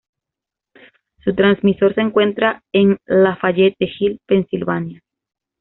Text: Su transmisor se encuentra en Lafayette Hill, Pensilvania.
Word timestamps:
Su 1.23 1.35
transmisor 1.35 1.93
se 1.93 2.01
encuentra 2.01 2.63
en 2.73 2.97
Lafayette 3.05 3.87
Hill, 3.99 4.19
Pensilvania. 4.25 4.99